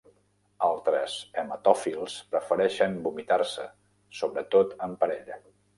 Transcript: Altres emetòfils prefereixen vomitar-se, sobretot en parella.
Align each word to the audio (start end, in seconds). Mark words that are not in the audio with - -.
Altres 0.67 1.17
emetòfils 1.41 2.17
prefereixen 2.33 2.99
vomitar-se, 3.05 3.71
sobretot 4.23 4.77
en 4.89 5.03
parella. 5.05 5.45